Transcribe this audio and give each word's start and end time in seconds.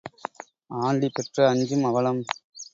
Aunty 0.71 1.09
பெற்ற 1.09 1.47
அஞ்சும் 1.49 1.83
அவலம். 1.83 2.21